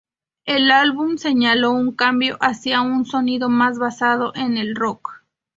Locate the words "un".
1.73-1.91, 2.81-3.05